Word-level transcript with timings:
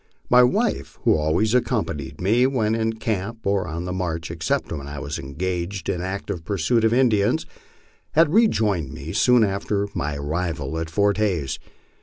My 0.31 0.41
wife, 0.41 0.97
who 1.03 1.15
always 1.15 1.53
accompanied 1.53 2.19
me 2.19 2.47
when 2.47 2.73
in 2.73 2.93
camp 2.93 3.45
or 3.45 3.67
on 3.67 3.85
the 3.85 3.93
march 3.93 4.31
except 4.31 4.71
when 4.71 4.87
I 4.87 4.97
was 4.97 5.19
engaged 5.19 5.89
in 5.89 6.01
active 6.01 6.43
pursuit 6.43 6.83
of 6.83 6.91
Indians, 6.91 7.45
had 8.13 8.33
rejoined 8.33 8.91
me 8.91 9.13
soon 9.13 9.43
after 9.43 9.87
my 9.93 10.15
arrival 10.15 10.79
at 10.79 10.89
Fort 10.89 11.17
Hays. 11.17 11.59